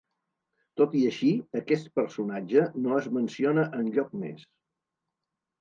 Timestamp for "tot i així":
0.79-1.29